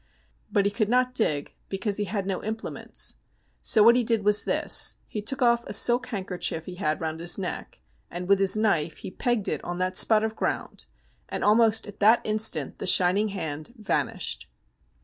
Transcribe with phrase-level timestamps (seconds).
[0.51, 3.17] But he could not dig, because he had no implements.
[3.61, 7.19] So what he did was this, he took off a silk handkerchief he had round
[7.19, 10.87] his neck, and with his knife he pegged it on that spot of ground,
[11.29, 14.49] and almost at that instant the shining hand vanished.